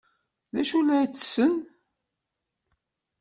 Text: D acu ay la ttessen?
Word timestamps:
D 0.53 0.55
acu 0.61 0.75
ay 0.79 0.83
la 0.85 0.97
ttessen? 1.09 1.53